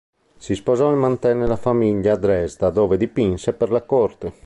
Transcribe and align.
Si 0.37 0.55
sposò 0.55 0.91
e 0.91 0.95
mantenne 0.95 1.45
la 1.45 1.55
famiglia 1.55 2.13
a 2.13 2.17
Dresda, 2.17 2.71
dove 2.71 2.97
dipinse 2.97 3.53
per 3.53 3.69
la 3.69 3.83
corte. 3.83 4.33